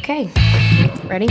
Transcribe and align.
Okay. 0.00 0.30
Ready? 1.04 1.28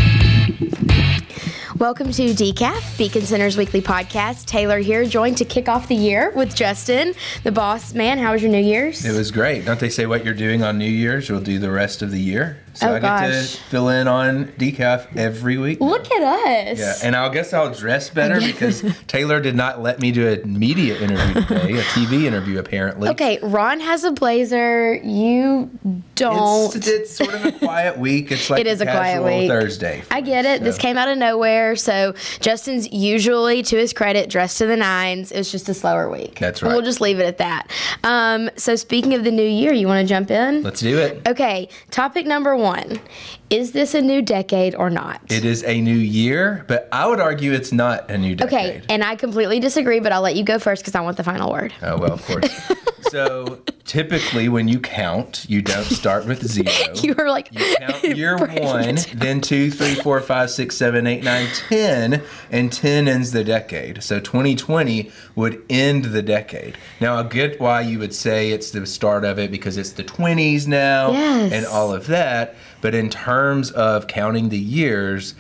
Welcome 1.80 2.12
to 2.12 2.34
Decaf, 2.34 2.98
Beacon 2.98 3.22
Center's 3.22 3.56
weekly 3.56 3.82
podcast. 3.82 4.46
Taylor 4.48 4.80
here, 4.80 5.06
joined 5.06 5.38
to 5.38 5.46
kick 5.46 5.70
off 5.70 5.88
the 5.88 5.96
year 5.96 6.30
with 6.36 6.54
Justin, 6.54 7.14
the 7.44 7.54
boss 7.54 7.94
man. 7.94 8.18
How 8.18 8.34
was 8.34 8.42
your 8.42 8.52
New 8.52 8.58
Year's? 8.60 9.06
It 9.06 9.16
was 9.18 9.32
great. 9.32 9.64
Don't 9.64 9.80
they 9.80 9.90
say 9.90 10.06
what 10.06 10.26
you're 10.26 10.34
doing 10.34 10.62
on 10.62 10.78
New 10.78 10.90
Year's, 10.90 11.30
you'll 11.30 11.40
do 11.40 11.58
the 11.58 11.72
rest 11.72 12.02
of 12.02 12.12
the 12.12 12.20
year? 12.20 12.58
So 12.74 12.90
Oh, 12.92 12.96
I 12.96 13.00
get 13.00 13.28
to 13.32 13.44
fill 13.44 13.90
in 13.90 14.08
on 14.08 14.46
decaf 14.58 15.16
every 15.18 15.58
week. 15.58 15.80
Look 15.82 16.10
at 16.12 16.22
us. 16.22 16.80
Yeah, 16.80 16.94
and 17.04 17.16
I 17.16 17.28
guess 17.30 17.52
I'll 17.52 17.74
dress 17.74 18.10
better 18.10 18.40
because 18.40 18.84
Taylor 19.08 19.42
did 19.42 19.56
not 19.56 19.82
let 19.82 20.00
me 20.00 20.12
do 20.12 20.28
a 20.30 20.46
media 20.46 20.98
interview 20.98 21.42
today, 21.46 21.78
a 21.78 21.82
TV 21.82 22.24
interview 22.24 22.60
apparently. 22.60 23.10
Okay, 23.10 23.40
Ron 23.42 23.80
has 23.80 24.04
a 24.04 24.12
blazer. 24.12 24.96
You 24.96 25.70
don't. 26.16 26.74
It's, 26.76 26.88
it's 26.88 27.16
sort 27.18 27.34
of 27.34 27.46
a 27.46 27.52
quiet 27.54 27.98
week. 27.98 28.32
It's 28.32 28.50
like 28.50 28.62
It 28.62 28.68
is 28.68 28.82
a 28.82 28.86
quiet 28.86 29.24
week. 29.24 29.50
Thursday. 29.50 30.04
I 30.12 30.22
get 30.22 30.46
it. 30.46 30.62
us, 30.62 30.66
This 30.66 30.78
came 30.78 30.96
out 30.96 31.10
of 31.10 31.18
nowhere. 31.18 31.69
So 31.76 32.14
Justin's 32.40 32.92
usually, 32.92 33.64
to 33.64 33.78
his 33.78 33.94
credit, 33.94 34.30
dressed 34.30 34.58
to 34.60 34.66
the 34.66 34.78
nines. 34.78 35.32
It 35.32 35.38
was 35.38 35.52
just 35.52 35.70
a 35.70 35.74
slower 35.74 36.10
week. 36.10 36.40
That's 36.40 36.62
right. 36.62 36.72
We'll 36.72 36.82
just 36.82 37.02
leave 37.02 37.20
it 37.20 37.26
at 37.26 37.38
that. 37.40 37.72
Um, 38.04 38.50
so 38.56 38.76
speaking 38.76 39.14
of 39.14 39.24
the 39.24 39.32
new 39.32 39.48
year, 39.48 39.74
you 39.74 39.88
want 39.88 40.02
to 40.02 40.08
jump 40.08 40.32
in? 40.32 40.64
Let's 40.64 40.82
do 40.82 40.98
it. 40.98 41.28
Okay, 41.28 41.70
topic 41.92 42.26
number 42.26 42.56
one. 42.56 43.00
Is 43.50 43.72
this 43.72 43.96
a 43.96 44.02
new 44.02 44.22
decade 44.22 44.76
or 44.76 44.90
not? 44.92 45.22
It 45.30 45.44
is 45.44 45.64
a 45.64 45.82
new 45.82 45.96
year, 45.96 46.66
but 46.68 46.88
I 46.92 47.08
would 47.08 47.20
argue 47.20 47.52
it's 47.52 47.72
not 47.72 48.10
a 48.12 48.18
new 48.18 48.36
decade. 48.36 48.54
Okay, 48.54 48.82
and 48.90 49.04
I 49.04 49.16
completely 49.16 49.60
disagree, 49.60 50.00
but 50.00 50.12
I'll 50.12 50.22
let 50.22 50.36
you 50.36 50.44
go 50.44 50.60
first 50.60 50.84
because 50.84 50.94
I 50.94 51.02
want 51.02 51.18
the 51.18 51.24
final 51.24 51.52
word. 51.52 51.74
Oh 51.82 51.98
well, 51.98 52.14
of 52.14 52.24
course. 52.26 52.52
so 53.10 53.60
typically, 53.90 54.48
when 54.48 54.68
you 54.68 54.80
count, 54.80 55.46
you 55.50 55.64
don't 55.64 55.84
start 55.86 56.26
with 56.28 56.46
zero. 56.48 56.70
you 57.02 57.16
are 57.18 57.28
like, 57.30 57.50
You 57.52 57.76
count 57.80 58.04
year 58.18 58.38
one, 58.38 58.98
then 59.16 59.42
two, 59.42 59.72
three, 59.72 59.96
four, 59.96 60.22
five, 60.22 60.52
six, 60.52 60.78
seven, 60.78 61.08
eight, 61.08 61.24
nine, 61.24 61.48
ten, 61.68 62.22
and 62.52 62.72
ten 62.72 63.08
ends 63.08 63.32
the 63.32 63.44
decade. 63.44 64.04
So 64.04 64.20
2020 64.20 65.12
would 65.36 65.64
end 65.72 66.06
the 66.06 66.22
decade. 66.22 66.78
Now 67.02 67.16
I 67.18 67.24
get 67.24 67.60
why 67.60 67.82
you 67.82 67.98
would 67.98 68.14
say 68.14 68.52
it's 68.52 68.70
the 68.70 68.86
start 68.86 69.26
of 69.26 69.40
it 69.40 69.50
because 69.50 69.76
it's 69.78 69.94
the 69.94 70.04
20s 70.04 70.68
now 70.68 71.12
Yes. 71.12 71.52
and 71.52 71.66
all 71.66 71.92
of 71.92 72.06
that. 72.08 72.56
But 72.82 72.94
in 72.94 73.10
terms 73.10 73.72
of 73.72 74.06
counting 74.08 74.50
the 74.50 74.60
years, 74.60 75.34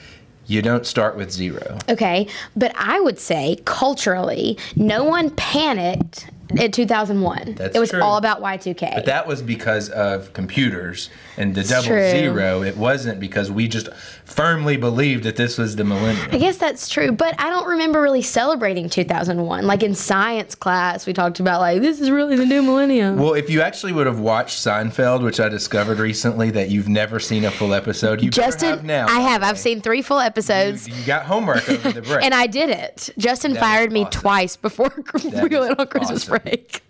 you 0.47 0.63
don't 0.63 0.87
start 0.87 1.15
with 1.15 1.31
zero. 1.31 1.77
Okay, 1.87 2.27
but 2.55 2.73
I 2.75 2.99
would 2.99 3.19
say 3.19 3.57
culturally, 3.65 4.57
no 4.75 5.03
one 5.03 5.29
panicked 5.29 6.25
in 6.57 6.71
2001. 6.71 7.55
That's 7.55 7.75
it 7.75 7.79
was 7.79 7.91
true. 7.91 8.01
all 8.01 8.17
about 8.17 8.41
Y2K. 8.41 8.95
But 8.95 9.05
that 9.05 9.27
was 9.27 9.41
because 9.41 9.89
of 9.89 10.33
computers 10.33 11.09
and 11.37 11.53
the 11.55 11.63
double 11.63 11.87
true. 11.87 12.09
zero. 12.09 12.63
It 12.63 12.77
wasn't 12.77 13.19
because 13.19 13.51
we 13.51 13.67
just 13.67 13.89
firmly 14.25 14.77
believed 14.77 15.23
that 15.23 15.35
this 15.35 15.57
was 15.57 15.75
the 15.75 15.83
millennium. 15.83 16.27
I 16.31 16.37
guess 16.37 16.57
that's 16.57 16.89
true, 16.89 17.11
but 17.11 17.35
I 17.39 17.49
don't 17.49 17.67
remember 17.67 18.01
really 18.01 18.21
celebrating 18.21 18.89
2001. 18.89 19.65
Like 19.65 19.83
in 19.83 19.95
science 19.95 20.55
class, 20.55 21.05
we 21.05 21.13
talked 21.13 21.39
about 21.39 21.61
like 21.61 21.81
this 21.81 21.99
is 22.01 22.11
really 22.11 22.35
the 22.35 22.45
new 22.45 22.61
millennium. 22.61 23.17
Well, 23.17 23.33
if 23.33 23.49
you 23.49 23.61
actually 23.61 23.93
would 23.93 24.07
have 24.07 24.19
watched 24.19 24.57
Seinfeld, 24.59 25.23
which 25.23 25.39
I 25.39 25.49
discovered 25.49 25.99
recently 25.99 26.51
that 26.51 26.69
you've 26.69 26.89
never 26.89 27.19
seen 27.19 27.45
a 27.45 27.51
full 27.51 27.73
episode, 27.73 28.21
you 28.21 28.29
Justin, 28.31 28.69
have 28.69 28.83
now. 28.83 29.07
I 29.07 29.19
have. 29.19 29.41
the 29.41 29.47
I've 29.47 29.59
seen 29.59 29.81
three 29.81 30.01
full 30.01 30.19
episodes. 30.19 30.87
You, 30.87 30.95
you 30.95 31.05
got 31.05 31.25
homework 31.25 31.67
over 31.69 31.91
the 31.91 32.01
break. 32.01 32.19
And 32.29 32.33
I 32.33 32.47
did 32.47 32.69
it. 32.69 33.09
Justin 33.17 33.53
That 33.53 33.59
fired 33.59 33.91
me 33.91 34.01
awesome. 34.01 34.21
twice 34.21 34.55
before 34.55 34.91
we 35.23 35.29
went 35.31 35.79
on 35.79 35.87
Christmas 35.87 36.23
awesome. 36.23 36.29
break. 36.31 36.38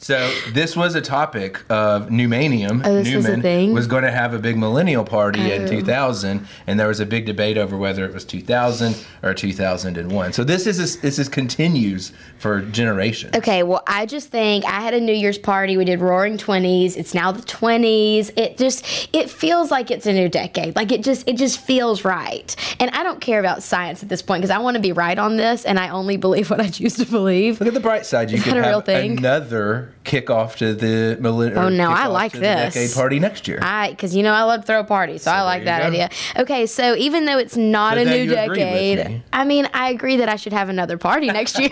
So 0.01 0.31
this 0.53 0.75
was 0.77 0.95
a 0.95 1.01
topic 1.01 1.59
of 1.69 2.07
Newmanium. 2.07 2.81
Oh, 2.85 3.03
this 3.03 3.13
was 3.13 3.25
a 3.27 3.41
thing? 3.41 3.73
was 3.73 3.85
going 3.85 4.03
to 4.03 4.11
have 4.11 4.33
a 4.33 4.39
big 4.39 4.57
millennial 4.57 5.03
party 5.03 5.51
in 5.51 5.63
Oh. 5.63 5.67
2000, 5.67 6.47
and 6.67 6.79
there 6.79 6.87
was 6.87 6.99
a 7.01 7.05
big 7.05 7.25
debate 7.25 7.57
over 7.57 7.77
whether 7.77 8.05
it 8.05 8.13
was 8.13 8.23
2000 8.23 8.95
or 9.23 9.33
2001. 9.33 10.33
So 10.33 10.43
this 10.43 10.65
is 10.65 10.99
this 11.01 11.19
is 11.19 11.27
continues 11.29 12.13
for 12.37 12.61
generations. 12.61 13.35
Okay, 13.35 13.61
well, 13.63 13.83
I 13.87 14.05
just 14.05 14.29
think 14.29 14.63
I 14.65 14.79
had 14.79 14.93
a 14.93 15.01
New 15.01 15.13
Year's 15.13 15.37
party. 15.37 15.75
We 15.75 15.85
did 15.85 15.99
Roaring 15.99 16.37
Twenties. 16.37 16.95
It's 16.95 17.13
now 17.13 17.31
the 17.31 17.41
twenties. 17.43 18.31
It 18.37 18.57
just 18.57 19.09
it 19.13 19.29
feels 19.29 19.69
like 19.69 19.91
it's 19.91 20.05
a 20.05 20.13
new 20.13 20.29
decade. 20.29 20.75
Like 20.75 20.91
it 20.93 21.03
just 21.03 21.27
it 21.27 21.35
just 21.37 21.59
feels 21.59 22.05
right. 22.05 22.55
And 22.79 22.89
I 22.91 23.03
don't 23.03 23.19
care 23.19 23.39
about 23.41 23.63
science 23.63 24.01
at 24.01 24.09
this 24.09 24.21
point 24.21 24.41
because 24.41 24.51
I 24.51 24.59
want 24.59 24.75
to 24.75 24.81
be 24.81 24.93
right 24.93 25.19
on 25.19 25.35
this, 25.37 25.65
and 25.65 25.77
I 25.77 25.89
only 25.89 26.15
believe 26.17 26.49
what 26.49 26.61
I 26.61 26.69
choose 26.69 26.95
to 26.95 27.05
believe. 27.05 27.59
Look 27.59 27.67
at 27.67 27.73
the 27.73 27.79
bright 27.79 28.05
side. 28.05 28.31
You 28.31 28.37
Is 28.37 28.43
could 28.43 28.53
that 28.53 28.65
a 28.65 28.69
real 28.69 28.81
thing? 28.81 29.17
another 29.17 29.38
weather 29.39 29.93
kickoff 30.09 30.55
to 30.57 30.73
the 30.73 31.17
millennium. 31.21 31.59
Oh, 31.65 31.69
no, 31.69 31.89
I 31.91 32.07
like 32.07 32.31
this. 32.31 32.73
decade 32.73 32.93
party 32.95 33.19
next 33.19 33.47
year. 33.47 33.59
I, 33.61 33.91
because 33.91 34.15
you 34.15 34.23
know 34.23 34.33
I 34.33 34.43
love 34.43 34.65
throw 34.65 34.83
parties, 34.83 35.23
so, 35.23 35.31
I 35.31 35.41
like 35.43 35.65
that 35.65 35.81
go. 35.81 35.87
idea. 35.87 36.09
Okay, 36.37 36.65
so 36.65 36.95
even 36.95 37.25
though 37.25 37.37
it's 37.37 37.55
not 37.55 37.95
So 37.95 38.01
a 38.01 38.05
new 38.05 38.23
you 38.23 38.37
agree 38.37 38.47
with 38.49 38.57
decade, 38.57 39.07
me. 39.07 39.23
I 39.31 39.45
mean, 39.45 39.69
I 39.73 39.89
agree 39.89 40.17
that 40.17 40.29
I 40.29 40.35
should 40.35 40.53
have 40.53 40.69
another 40.69 40.97
party 40.97 41.27
next 41.27 41.59
year. 41.59 41.69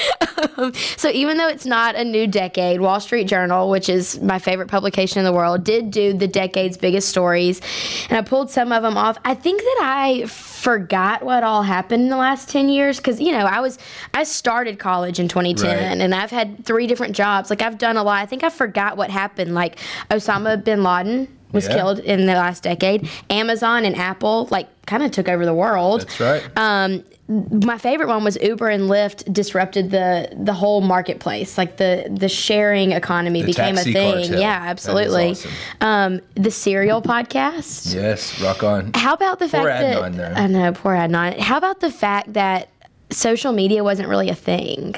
um, 0.56 0.72
so 0.96 1.08
even 1.10 1.36
though 1.36 1.48
it's 1.48 1.66
not 1.66 1.96
a 1.96 2.04
new 2.04 2.26
decade, 2.26 2.80
Wall 2.80 3.00
Street 3.00 3.24
Journal, 3.24 3.68
which 3.70 3.88
is 3.88 4.20
my 4.20 4.38
favorite 4.38 4.68
publication 4.68 5.18
in 5.18 5.24
the 5.24 5.32
world, 5.32 5.64
did 5.64 5.90
do 5.90 6.12
the 6.12 6.28
decade's 6.28 6.76
biggest 6.76 7.08
stories, 7.08 7.60
and 8.08 8.16
I 8.18 8.22
pulled 8.22 8.50
some 8.50 8.72
of 8.72 8.82
them 8.82 8.96
off. 8.96 9.18
I 9.24 9.34
think 9.34 9.60
that 9.60 9.78
I 9.82 10.26
forgot 10.26 11.22
what 11.22 11.42
all 11.42 11.62
happened 11.62 12.02
in 12.02 12.08
the 12.10 12.16
last 12.18 12.50
10 12.50 12.68
years 12.68 12.98
because 12.98 13.18
you 13.18 13.32
know 13.32 13.46
i 13.46 13.60
was 13.60 13.78
i 14.12 14.22
started 14.22 14.78
college 14.78 15.18
in 15.18 15.26
2010 15.26 15.66
Right. 15.74 16.04
and 16.04 16.14
i've 16.14 16.30
had 16.30 16.66
three 16.66 16.86
different 16.86 17.16
jobs 17.16 17.48
like 17.48 17.62
i've 17.62 17.78
done 17.80 17.96
a 17.96 18.02
lot 18.04 18.18
i 18.22 18.26
think 18.26 18.44
i 18.44 18.48
forgot 18.48 18.96
what 18.96 19.10
happened 19.10 19.54
like 19.54 19.78
osama 20.10 20.62
bin 20.62 20.82
laden 20.84 21.26
was 21.52 21.66
Yeah. 21.66 21.74
killed 21.74 21.98
in 21.98 22.26
the 22.26 22.34
last 22.34 22.62
decade 22.62 23.08
amazon 23.28 23.84
and 23.84 23.96
apple 23.96 24.46
like 24.52 24.68
kind 24.86 25.02
of 25.02 25.10
took 25.10 25.28
over 25.28 25.44
the 25.44 25.54
world 25.54 26.02
That's 26.02 26.20
right. 26.20 26.42
um, 26.58 27.02
my 27.28 27.78
favorite 27.78 28.08
one 28.08 28.24
was 28.24 28.36
Uber 28.42 28.68
and 28.68 28.90
Lyft 28.90 29.32
disrupted 29.32 29.92
the 29.92 30.28
the 30.36 30.52
whole 30.52 30.80
marketplace. 30.80 31.56
Like 31.56 31.76
the 31.76 32.08
the 32.10 32.28
sharing 32.28 32.90
economy 32.90 33.42
The 33.42 33.46
became 33.52 33.78
a 33.78 33.82
thing. 33.84 33.94
cartel. 34.24 34.40
Yeah, 34.40 34.58
absolutely. 34.64 35.30
awesome. 35.30 35.50
Um, 35.80 36.20
the 36.34 36.50
Serial 36.50 37.00
podcast. 37.00 37.94
yes, 37.94 38.40
rock 38.42 38.64
on. 38.64 38.90
How 38.96 39.12
about 39.14 39.38
the 39.38 39.46
Poor 39.46 39.62
fact 39.62 39.80
Adnan 39.84 40.16
that 40.16 40.16
there. 40.16 40.34
I 40.34 40.46
know 40.48 40.72
poor 40.72 40.94
Adnan. 40.94 41.38
How 41.38 41.56
about 41.56 41.78
the 41.78 41.92
fact 41.92 42.32
that 42.32 42.68
social 43.12 43.52
media 43.52 43.84
wasn't 43.84 44.08
really 44.08 44.28
a 44.28 44.34
thing? 44.34 44.96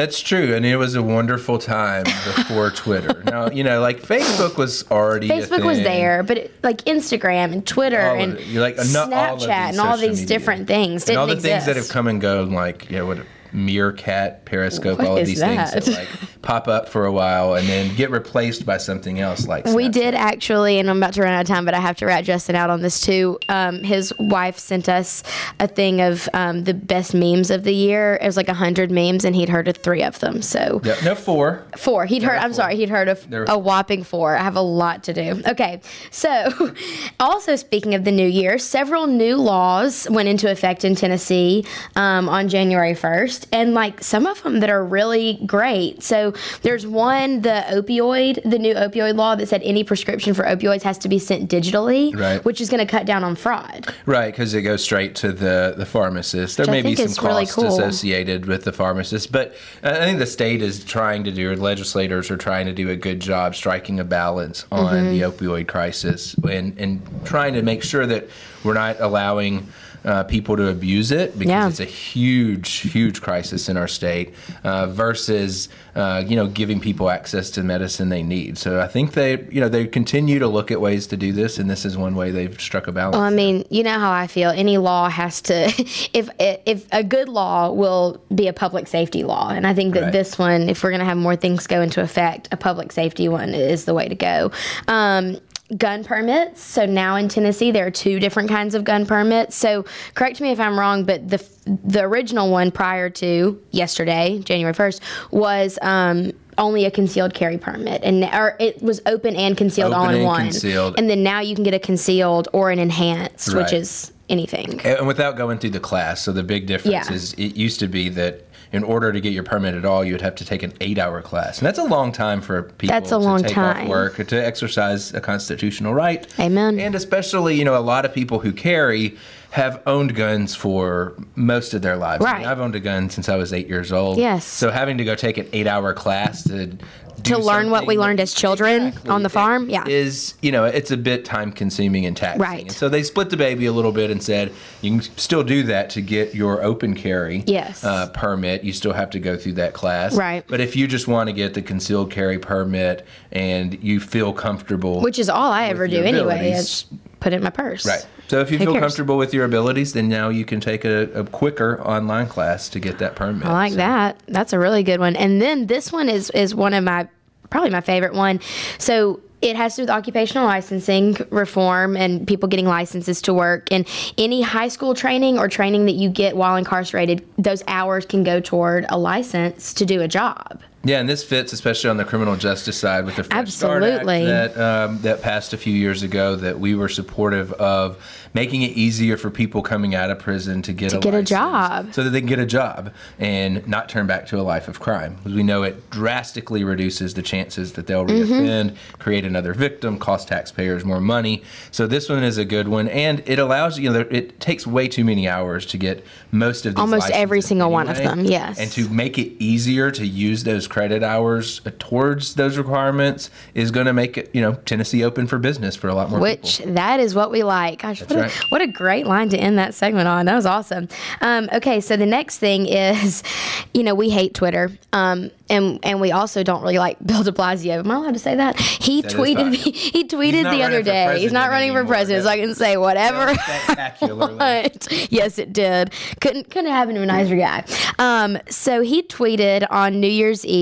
That's 0.00 0.18
true, 0.18 0.54
and 0.54 0.64
it 0.64 0.76
was 0.76 0.94
a 0.94 1.02
wonderful 1.02 1.58
time 1.58 2.04
before 2.04 2.70
Twitter. 2.74 3.22
Now, 3.24 3.50
you 3.50 3.62
know, 3.62 3.82
like 3.82 4.00
Facebook 4.00 4.56
was 4.56 4.90
already 4.90 5.28
a 5.28 5.32
Facebook 5.32 5.62
was 5.62 5.76
there, 5.76 6.22
but 6.22 6.38
it, 6.38 6.64
like 6.64 6.78
Instagram 6.86 7.52
and 7.52 7.66
Twitter 7.66 8.00
All 8.00 8.16
and 8.16 8.38
it. 8.38 8.58
Like, 8.58 8.78
uh, 8.78 8.80
all 8.80 8.86
Snapchat 8.86 9.48
and 9.50 9.78
all 9.78 9.98
these 9.98 10.22
media. 10.22 10.26
different 10.26 10.66
things 10.66 11.04
didn't 11.04 11.10
and 11.10 11.20
all 11.20 11.26
the 11.26 11.34
exist. 11.34 11.52
things 11.52 11.66
that 11.66 11.76
have 11.76 11.90
come 11.90 12.06
and 12.06 12.18
go, 12.18 12.44
like 12.44 12.90
yeah, 12.90 13.02
what 13.02 13.18
Meerkat, 13.52 14.44
Periscope, 14.44 14.98
What 14.98 15.06
all 15.08 15.16
of 15.18 15.26
these 15.26 15.40
that? 15.40 15.70
things 15.72 15.86
that 15.86 15.92
like 15.98 16.08
pop 16.42 16.68
up 16.68 16.88
for 16.88 17.06
a 17.06 17.12
while 17.12 17.54
and 17.54 17.68
then 17.68 17.94
get 17.96 18.10
replaced 18.10 18.64
by 18.66 18.76
something 18.78 19.20
else 19.20 19.46
like 19.46 19.64
We 19.66 19.86
Snapchat. 19.88 19.92
did 19.92 20.14
actually, 20.14 20.78
and 20.78 20.88
I'm 20.88 20.96
about 20.96 21.14
to 21.14 21.22
run 21.22 21.32
out 21.32 21.42
of 21.42 21.46
time, 21.46 21.64
but 21.64 21.74
I 21.74 21.80
have 21.80 21.96
to 21.98 22.06
rat 22.06 22.24
Justin 22.24 22.56
out 22.56 22.70
on 22.70 22.80
this 22.80 23.00
too. 23.00 23.38
Um, 23.48 23.82
his 23.82 24.12
wife 24.18 24.58
sent 24.58 24.88
us 24.88 25.22
a 25.58 25.66
thing 25.68 26.00
of 26.00 26.28
um, 26.32 26.64
the 26.64 26.74
best 26.74 27.14
memes 27.14 27.50
of 27.50 27.64
the 27.64 27.74
year. 27.74 28.18
It 28.20 28.26
was 28.26 28.36
like 28.36 28.48
100 28.48 28.90
memes, 28.90 29.24
and 29.24 29.34
he'd 29.36 29.48
heard 29.48 29.68
of 29.68 29.76
three 29.76 30.02
of 30.02 30.18
them. 30.20 30.42
So 30.42 30.80
Yep, 30.84 31.02
no 31.04 31.14
four. 31.14 31.66
four. 31.76 32.06
He'd 32.06 32.22
heard, 32.22 32.38
I'm 32.38 32.50
four. 32.50 32.54
sorry, 32.54 32.76
he'd 32.76 32.88
heard 32.90 33.08
of 33.08 33.28
There 33.30 33.44
a 33.44 33.58
whopping 33.58 34.02
four. 34.04 34.36
I 34.36 34.42
have 34.42 34.56
a 34.56 34.60
lot 34.62 35.04
to 35.04 35.12
do. 35.12 35.42
Okay. 35.46 35.80
So, 36.10 36.72
also 37.20 37.56
speaking 37.56 37.94
of 37.94 38.04
the 38.04 38.12
new 38.12 38.26
year, 38.26 38.58
several 38.58 39.06
new 39.06 39.36
laws 39.36 40.06
went 40.10 40.28
into 40.28 40.50
effect 40.50 40.84
in 40.84 40.94
Tennessee 40.94 41.64
um, 41.96 42.28
on 42.28 42.48
January 42.48 42.94
1st, 42.94 43.39
and 43.52 43.74
like 43.74 44.02
some 44.02 44.26
of 44.26 44.42
them 44.42 44.60
that 44.60 44.70
are 44.70 44.84
really 44.84 45.40
great. 45.46 46.02
So, 46.02 46.32
there's 46.62 46.86
one, 46.86 47.42
the 47.42 47.64
opioid, 47.70 48.42
the 48.48 48.58
new 48.58 48.74
opioid 48.74 49.16
law 49.16 49.34
that 49.34 49.46
said 49.48 49.62
any 49.62 49.84
prescription 49.84 50.34
for 50.34 50.44
opioids 50.44 50.82
has 50.82 50.98
to 50.98 51.08
be 51.08 51.18
sent 51.18 51.50
digitally, 51.50 52.16
Right. 52.16 52.44
which 52.44 52.60
is 52.60 52.68
going 52.70 52.84
to 52.84 52.90
cut 52.90 53.06
down 53.06 53.24
on 53.24 53.36
fraud. 53.36 53.86
Right, 54.06 54.32
because 54.32 54.54
it 54.54 54.62
goes 54.62 54.82
straight 54.82 55.14
to 55.16 55.32
the, 55.32 55.74
the 55.76 55.86
pharmacist. 55.86 56.56
There 56.56 56.66
may 56.66 56.82
be 56.82 56.96
some 56.96 57.06
is 57.06 57.22
really 57.22 57.44
costs 57.46 57.54
cool. 57.54 57.66
associated 57.66 58.46
with 58.46 58.64
the 58.64 58.72
pharmacist, 58.72 59.32
but 59.32 59.54
I 59.82 59.94
think 59.96 60.18
the 60.18 60.26
state 60.26 60.62
is 60.62 60.84
trying 60.84 61.24
to 61.24 61.30
do, 61.30 61.50
or 61.50 61.56
legislators 61.56 62.30
are 62.30 62.36
trying 62.36 62.66
to 62.66 62.72
do 62.72 62.90
a 62.90 62.96
good 62.96 63.20
job 63.20 63.54
striking 63.54 64.00
a 64.00 64.04
balance 64.04 64.64
on 64.72 64.90
Mm-hmm. 64.90 65.10
the 65.10 65.20
opioid 65.20 65.68
crisis 65.68 66.34
and, 66.48 66.76
and 66.78 67.00
trying 67.24 67.54
to 67.54 67.62
make 67.62 67.82
sure 67.82 68.06
that 68.06 68.28
we're 68.64 68.74
not 68.74 68.96
allowing 69.00 69.66
uh, 70.04 70.24
people 70.24 70.56
to 70.56 70.68
abuse 70.68 71.10
it 71.12 71.38
because 71.38 71.48
Yeah. 71.50 71.68
it's 71.68 71.80
a 71.80 71.84
huge, 71.84 72.70
huge 72.92 73.20
crisis 73.20 73.68
in 73.68 73.76
our 73.76 73.88
state 73.88 74.34
uh, 74.64 74.86
versus, 74.86 75.68
uh, 75.94 76.22
you 76.26 76.36
know, 76.36 76.46
giving 76.46 76.80
people 76.80 77.10
access 77.10 77.50
to 77.50 77.62
medicine 77.62 78.08
they 78.08 78.22
need. 78.22 78.56
So 78.58 78.80
I 78.80 78.86
think 78.88 79.12
they, 79.12 79.46
you 79.50 79.60
know, 79.60 79.68
they 79.68 79.86
continue 79.86 80.38
to 80.38 80.46
look 80.48 80.70
at 80.70 80.80
ways 80.80 81.06
to 81.08 81.16
do 81.16 81.32
this, 81.32 81.58
and 81.58 81.68
this 81.68 81.84
is 81.84 81.96
one 81.96 82.14
way 82.14 82.30
they've 82.30 82.58
struck 82.60 82.86
a 82.86 82.92
balance. 82.92 83.14
Well, 83.16 83.24
I 83.24 83.30
mean, 83.30 83.64
you 83.70 83.82
know 83.82 83.98
how 83.98 84.10
I 84.12 84.26
feel. 84.26 84.50
Any 84.50 84.78
law 84.78 85.08
has 85.08 85.40
to, 85.42 85.64
if 86.12 86.28
if 86.38 86.86
a 86.92 87.02
good 87.04 87.28
law 87.28 87.70
will 87.70 88.20
be 88.34 88.46
a 88.48 88.52
public 88.52 88.86
safety 88.86 89.24
law, 89.24 89.50
and 89.50 89.66
I 89.66 89.74
think 89.74 89.94
that 89.94 90.02
Right. 90.04 90.12
this 90.12 90.38
one, 90.38 90.68
if 90.68 90.82
we're 90.82 90.90
going 90.90 91.00
to 91.00 91.06
have 91.06 91.18
more 91.18 91.36
things 91.36 91.66
go 91.66 91.82
into 91.82 92.00
effect, 92.00 92.48
a 92.52 92.56
public 92.56 92.92
safety 92.92 93.28
one 93.28 93.50
is 93.54 93.84
the 93.84 93.94
way 93.94 94.08
to 94.08 94.14
go. 94.14 94.50
Um, 94.88 95.36
gun 95.76 96.04
permits. 96.04 96.60
So 96.62 96.84
now 96.86 97.16
in 97.16 97.28
Tennessee, 97.28 97.70
there 97.70 97.86
are 97.86 97.90
two 97.90 98.18
different 98.18 98.48
kinds 98.48 98.74
of 98.74 98.84
gun 98.84 99.06
permits. 99.06 99.54
So 99.56 99.84
correct 100.14 100.40
me 100.40 100.50
if 100.50 100.58
I'm 100.60 100.78
wrong, 100.78 101.04
but 101.04 101.28
the 101.28 101.44
the 101.84 102.00
original 102.02 102.50
one 102.50 102.70
prior 102.72 103.08
to 103.10 103.62
yesterday, 103.70 104.40
January 104.44 104.74
1st, 104.74 105.00
was 105.30 105.78
um, 105.82 106.32
only 106.58 106.84
a 106.84 106.90
concealed 106.90 107.32
carry 107.34 107.58
permit, 107.58 108.02
and 108.02 108.24
or 108.24 108.56
it 108.58 108.82
was 108.82 109.00
open 109.06 109.36
and 109.36 109.56
concealed 109.56 109.92
all 109.92 110.08
in 110.08 110.16
and 110.16 110.24
one. 110.24 110.42
concealed. 110.44 110.98
And 110.98 111.08
then 111.08 111.22
now 111.22 111.40
you 111.40 111.54
can 111.54 111.62
get 111.64 111.74
a 111.74 111.78
concealed 111.78 112.48
or 112.52 112.70
an 112.70 112.78
enhanced, 112.80 113.52
Right. 113.52 113.62
which 113.62 113.72
is 113.72 114.10
anything. 114.28 114.80
And 114.80 115.06
without 115.06 115.36
going 115.36 115.58
through 115.58 115.70
the 115.70 115.80
class, 115.80 116.20
so 116.22 116.32
the 116.32 116.42
big 116.42 116.66
difference 116.66 117.08
Yeah. 117.08 117.14
is 117.14 117.32
it 117.34 117.56
used 117.56 117.78
to 117.80 117.86
be 117.88 118.08
that 118.10 118.44
in 118.72 118.84
order 118.84 119.12
to 119.12 119.20
get 119.20 119.32
your 119.32 119.42
permit 119.42 119.74
at 119.74 119.84
all, 119.84 120.04
you 120.04 120.12
would 120.12 120.20
have 120.20 120.36
to 120.36 120.44
take 120.44 120.62
an 120.62 120.72
eight-hour 120.80 121.22
class, 121.22 121.58
and 121.58 121.66
that's 121.66 121.78
a 121.78 121.84
long 121.84 122.12
time 122.12 122.40
for 122.40 122.62
people. 122.62 122.94
That's 122.94 123.10
a 123.10 123.14
to 123.14 123.18
long 123.18 123.42
take 123.42 123.52
time. 123.52 123.84
off 123.84 123.88
work 123.88 124.26
to 124.26 124.36
exercise 124.36 125.12
a 125.12 125.20
constitutional 125.20 125.92
right. 125.92 126.26
Amen. 126.38 126.78
And 126.78 126.94
especially, 126.94 127.56
you 127.56 127.64
know, 127.64 127.76
a 127.76 127.82
lot 127.82 128.04
of 128.04 128.14
people 128.14 128.38
who 128.38 128.52
carry 128.52 129.16
have 129.50 129.82
owned 129.86 130.14
guns 130.14 130.54
for 130.54 131.14
most 131.34 131.74
of 131.74 131.82
their 131.82 131.96
lives. 131.96 132.24
I 132.24 132.32
mean, 132.32 132.42
Right. 132.42 132.50
I've 132.50 132.60
owned 132.60 132.74
a 132.76 132.80
gun 132.80 133.10
since 133.10 133.28
I 133.28 133.36
was 133.36 133.52
eight 133.52 133.68
years 133.68 133.92
old. 133.92 134.18
Yes. 134.18 134.44
So 134.44 134.70
having 134.70 134.98
to 134.98 135.04
go 135.04 135.14
take 135.14 135.38
an 135.38 135.48
eight-hour 135.52 135.92
class 135.94 136.44
to 136.44 136.66
do 136.66 137.34
To 137.34 137.38
learn 137.38 137.70
what 137.70 137.86
we 137.86 137.98
learned 137.98 138.18
as 138.18 138.32
children 138.32 138.86
Exactly. 138.86 139.10
on 139.10 139.22
the 139.22 139.28
farm, 139.28 139.68
yeah. 139.68 139.84
is 139.86 140.34
you 140.40 140.50
know 140.50 140.64
it's 140.64 140.90
a 140.90 140.96
bit 140.96 141.24
time 141.26 141.52
consuming 141.52 142.06
and 142.06 142.16
taxing. 142.16 142.40
Right. 142.40 142.62
And 142.62 142.72
so 142.72 142.88
they 142.88 143.02
split 143.02 143.28
the 143.28 143.36
baby 143.36 143.66
a 143.66 143.72
little 143.72 143.92
bit 143.92 144.10
and 144.10 144.22
said 144.22 144.52
you 144.80 144.92
can 144.92 145.02
still 145.18 145.42
do 145.42 145.62
that 145.64 145.90
to 145.90 146.00
get 146.00 146.34
your 146.34 146.62
open 146.62 146.94
carry 146.94 147.44
Yes. 147.46 147.84
uh, 147.84 148.06
permit. 148.14 148.64
You 148.64 148.72
still 148.72 148.94
have 148.94 149.10
to 149.10 149.18
go 149.18 149.36
through 149.36 149.54
that 149.54 149.74
class. 149.74 150.14
Right. 150.16 150.44
But 150.46 150.60
if 150.60 150.76
you 150.76 150.86
just 150.86 151.08
want 151.08 151.28
to 151.28 151.34
get 151.34 151.52
the 151.52 151.60
concealed 151.60 152.10
carry 152.10 152.38
permit 152.38 153.04
and 153.32 153.78
you 153.82 154.00
feel 154.00 154.32
comfortable, 154.32 155.02
Which 155.02 155.18
is 155.18 155.28
all 155.28 155.52
I 155.52 155.66
ever 155.68 155.88
do 155.88 156.02
anyway. 156.02 156.34
I 156.34 156.36
abilities- 156.38 156.86
put 157.18 157.34
it 157.34 157.36
in 157.36 157.42
my 157.42 157.50
purse. 157.50 157.84
Right. 157.84 158.06
So 158.30 158.38
if 158.38 158.52
you 158.52 158.58
Who 158.58 158.64
feel 158.66 158.72
cares? 158.74 158.82
comfortable 158.82 159.18
with 159.18 159.34
your 159.34 159.44
abilities, 159.44 159.92
then 159.92 160.08
now 160.08 160.28
you 160.28 160.44
can 160.44 160.60
take 160.60 160.84
a, 160.84 161.10
a 161.14 161.24
quicker 161.24 161.82
online 161.82 162.28
class 162.28 162.68
to 162.68 162.78
get 162.78 162.98
that 162.98 163.16
permit. 163.16 163.44
I 163.44 163.52
like 163.52 163.72
So- 163.72 163.78
that. 163.78 164.22
That's 164.28 164.52
a 164.52 164.58
really 164.60 164.84
good 164.84 165.00
one. 165.00 165.16
And 165.16 165.42
then 165.42 165.66
this 165.66 165.90
one 165.90 166.08
is 166.08 166.30
is 166.30 166.54
one 166.54 166.72
of 166.72 166.84
my 166.84 167.08
probably 167.50 167.70
my 167.70 167.80
favorite 167.80 168.14
one. 168.14 168.38
So 168.78 169.18
it 169.42 169.56
has 169.56 169.74
to 169.74 169.80
do 169.80 169.82
with 169.82 169.90
occupational 169.90 170.44
licensing 170.46 171.16
reform 171.30 171.96
and 171.96 172.24
people 172.24 172.48
getting 172.48 172.66
licenses 172.66 173.20
to 173.22 173.34
work. 173.34 173.66
And 173.72 173.84
any 174.16 174.42
high 174.42 174.68
school 174.68 174.94
training 174.94 175.36
or 175.36 175.48
training 175.48 175.86
that 175.86 175.94
you 175.96 176.08
get 176.08 176.36
while 176.36 176.54
incarcerated, 176.54 177.26
those 177.36 177.64
hours 177.66 178.06
can 178.06 178.22
go 178.22 178.38
toward 178.38 178.86
a 178.90 178.96
license 178.98 179.74
to 179.74 179.84
do 179.84 180.02
a 180.02 180.06
job. 180.06 180.62
Yeah, 180.82 180.98
and 180.98 181.06
this 181.08 181.22
fits 181.22 181.52
especially 181.52 181.90
on 181.90 181.98
the 181.98 182.06
criminal 182.06 182.36
justice 182.36 182.78
side 182.78 183.04
with 183.04 183.16
the 183.16 183.24
Fresh 183.24 183.52
Start 183.52 183.82
Act 183.82 184.00
Absolutely. 184.00 184.24
that 184.24 184.56
um, 184.56 184.98
that 185.02 185.20
passed 185.20 185.52
a 185.52 185.58
few 185.58 185.74
years 185.74 186.02
ago. 186.02 186.36
That 186.36 186.58
we 186.58 186.74
were 186.74 186.88
supportive 186.88 187.52
of 187.54 188.02
making 188.32 188.62
it 188.62 188.72
easier 188.72 189.18
for 189.18 189.28
people 189.28 189.60
coming 189.60 189.94
out 189.94 190.08
of 190.08 190.18
prison 190.18 190.62
to 190.62 190.72
get 190.72 190.94
a 190.94 190.98
get 190.98 191.12
a 191.12 191.22
job. 191.22 191.92
so 191.92 192.02
that 192.02 192.10
they 192.10 192.20
can 192.20 192.28
get 192.28 192.38
a 192.38 192.46
job 192.46 192.94
and 193.18 193.66
not 193.68 193.90
turn 193.90 194.06
back 194.06 194.26
to 194.28 194.40
a 194.40 194.42
life 194.42 194.68
of 194.68 194.80
crime. 194.80 195.16
Because 195.16 195.34
we 195.34 195.42
know 195.42 195.64
it 195.64 195.90
drastically 195.90 196.64
reduces 196.64 197.12
the 197.12 197.22
chances 197.22 197.72
that 197.74 197.86
they'll 197.86 198.00
Mm-hmm. 198.00 198.32
reoffend, 198.32 198.76
create 198.98 199.26
another 199.26 199.52
victim, 199.52 199.98
cost 199.98 200.28
taxpayers 200.28 200.84
more 200.86 201.00
money. 201.00 201.42
So 201.70 201.86
this 201.86 202.08
one 202.08 202.24
is 202.24 202.38
a 202.38 202.44
good 202.46 202.68
one, 202.68 202.88
and 202.88 203.22
it 203.26 203.38
allows 203.38 203.78
you 203.78 203.92
know 203.92 204.00
it 204.10 204.40
takes 204.40 204.66
way 204.66 204.88
too 204.88 205.04
many 205.04 205.28
hours 205.28 205.66
to 205.66 205.76
get 205.76 206.02
most 206.32 206.64
of 206.64 206.74
these 206.74 206.80
Almost 206.80 207.10
every 207.10 207.42
single 207.42 207.70
one 207.70 207.90
of 207.90 207.98
them, 207.98 208.24
yes. 208.24 208.58
and 208.58 208.70
to 208.72 208.88
make 208.88 209.18
it 209.18 209.32
easier 209.42 209.90
to 209.90 210.06
use 210.06 210.44
those 210.44 210.66
credit 210.70 211.02
hours 211.02 211.60
towards 211.78 212.34
those 212.34 212.56
requirements 212.56 213.30
is 213.54 213.70
going 213.70 213.86
to 213.86 213.92
make 213.92 214.16
it, 214.16 214.30
you 214.32 214.40
know, 214.40 214.54
Tennessee 214.54 215.04
open 215.04 215.26
for 215.26 215.38
business 215.38 215.76
for 215.76 215.88
a 215.88 215.94
lot 215.94 216.08
more 216.10 216.20
Which 216.20 216.58
people. 216.58 216.74
that 216.74 217.00
is 217.00 217.14
what 217.14 217.30
we 217.30 217.42
like. 217.42 217.82
Gosh, 217.82 218.00
what, 218.00 218.10
right. 218.12 218.30
a, 218.30 218.46
what 218.48 218.62
a 218.62 218.66
great 218.66 219.06
line 219.06 219.28
to 219.30 219.36
end 219.36 219.58
that 219.58 219.74
segment 219.74 220.08
on. 220.08 220.26
That 220.26 220.34
was 220.34 220.46
awesome. 220.46 220.88
Um, 221.20 221.48
okay, 221.52 221.80
so 221.80 221.96
the 221.96 222.06
next 222.06 222.38
thing 222.38 222.66
is, 222.66 223.22
you 223.74 223.82
know, 223.82 223.94
we 223.94 224.10
hate 224.10 224.34
Twitter, 224.34 224.70
um, 224.92 225.30
and 225.48 225.80
and 225.82 226.00
we 226.00 226.12
also 226.12 226.42
don't 226.42 226.62
really 226.62 226.78
like 226.78 226.96
Bill 227.04 227.22
De 227.22 227.32
Blasio. 227.32 227.80
Am 227.80 227.90
I 227.90 227.96
allowed 227.96 228.14
to 228.14 228.20
say 228.20 228.36
that? 228.36 228.58
He 228.58 229.00
is 229.00 229.12
tweeted. 229.12 229.36
fine. 229.36 229.74
He, 229.90 230.04
tweeted 230.04 230.50
the 230.50 230.62
other 230.62 230.82
day. 230.82 231.20
He's 231.20 231.32
not 231.32 231.50
running 231.50 231.72
for 231.72 231.78
anymore. 231.78 231.94
president, 231.94 232.24
so 232.24 232.30
I 232.30 232.38
can 232.38 232.54
say 232.54 232.76
whatever. 232.76 233.34
Spectacularly. 233.34 234.70
Yes, 235.10 235.38
it 235.38 235.52
did. 235.52 235.92
Couldn't 236.20 236.50
couldn't 236.50 236.70
happen 236.70 236.94
to 236.94 237.02
a 237.02 237.06
nicer 237.06 237.36
guy. 237.36 237.64
Um, 237.98 238.38
so 238.48 238.82
he 238.82 239.02
tweeted 239.02 239.66
on 239.70 240.00
New 240.00 240.08
Year's 240.08 240.44
Eve. 240.44 240.59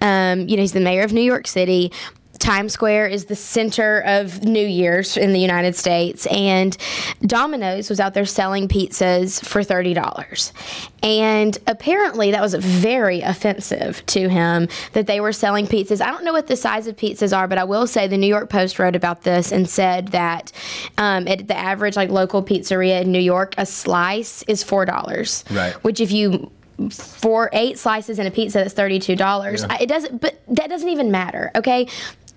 Um, 0.00 0.48
you 0.48 0.56
know, 0.56 0.62
he's 0.62 0.72
the 0.72 0.80
mayor 0.80 1.02
of 1.04 1.12
New 1.12 1.22
York 1.22 1.46
City. 1.46 1.90
Times 2.40 2.72
Square 2.74 3.06
is 3.06 3.24
the 3.26 3.36
center 3.36 4.02
of 4.04 4.42
New 4.42 4.66
Year's 4.66 5.16
in 5.16 5.32
the 5.32 5.40
United 5.40 5.74
States, 5.76 6.26
and 6.26 6.76
Domino's 7.22 7.88
was 7.88 8.00
out 8.00 8.12
there 8.12 8.26
selling 8.26 8.68
pizzas 8.68 9.42
for 9.42 9.62
thirty 9.62 9.94
dollars. 9.94 10.52
And 11.02 11.56
apparently, 11.66 12.32
that 12.32 12.42
was 12.42 12.54
very 12.54 13.20
offensive 13.22 14.04
to 14.06 14.28
him 14.28 14.68
that 14.92 15.06
they 15.06 15.20
were 15.20 15.32
selling 15.32 15.66
pizzas. 15.66 16.02
I 16.02 16.10
don't 16.10 16.24
know 16.24 16.32
what 16.32 16.48
the 16.48 16.56
size 16.56 16.86
of 16.86 16.96
pizzas 16.96 17.34
are, 17.34 17.48
but 17.48 17.56
I 17.56 17.64
will 17.64 17.86
say 17.86 18.08
the 18.08 18.18
New 18.18 18.26
York 18.26 18.50
Post 18.50 18.78
wrote 18.78 18.96
about 18.96 19.22
this 19.22 19.52
and 19.52 19.66
said 19.66 20.08
that 20.08 20.52
um, 20.98 21.26
at 21.28 21.48
the 21.48 21.56
average 21.56 21.96
like 21.96 22.10
local 22.10 22.42
pizzeria 22.42 23.00
in 23.02 23.12
New 23.12 23.20
York, 23.20 23.54
a 23.56 23.64
slice 23.64 24.42
is 24.48 24.62
four 24.62 24.84
dollars. 24.84 25.44
Right. 25.50 25.72
Which 25.84 26.00
if 26.00 26.10
you 26.10 26.50
for 26.90 27.50
eight 27.52 27.78
slices 27.78 28.18
and 28.18 28.28
a 28.28 28.30
pizza 28.30 28.58
that's 28.58 28.74
thirty 28.74 28.98
two 28.98 29.16
dollars. 29.16 29.62
Yeah. 29.62 29.78
It 29.80 29.86
doesn't, 29.88 30.20
but 30.20 30.40
that 30.48 30.68
doesn't 30.68 30.88
even 30.88 31.10
matter. 31.10 31.50
Okay. 31.54 31.88